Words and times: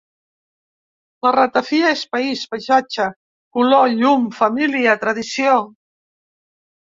La 1.25 1.33
ratafia 1.35 1.91
és 1.95 2.01
país, 2.15 2.41
paisatge, 2.53 3.05
color, 3.57 3.93
llum, 3.99 4.25
família, 4.39 4.95
tradició. 5.03 5.55